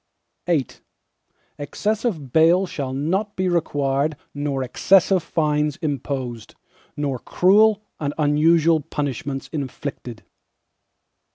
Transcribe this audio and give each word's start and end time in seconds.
VIII 0.47 0.65
Excessive 1.59 2.33
bail 2.33 2.65
shall 2.65 2.91
not 2.91 3.35
be 3.35 3.47
required 3.47 4.17
nor 4.33 4.63
excessive 4.63 5.21
fines 5.21 5.75
imposed, 5.75 6.55
nor 6.97 7.19
cruel 7.19 7.83
and 7.99 8.11
unusual 8.17 8.79
punishments 8.79 9.47
inflicted. 9.53 10.23